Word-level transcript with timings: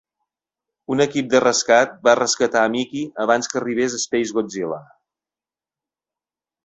Un 0.95 1.03
equip 1.03 1.27
de 1.33 1.41
rescat 1.43 1.93
va 2.09 2.15
rescatar 2.19 2.63
a 2.63 2.71
Miki 2.77 3.03
abans 3.27 3.51
que 3.53 3.61
arribés 3.61 3.99
SpaceGodzilla. 4.05 4.81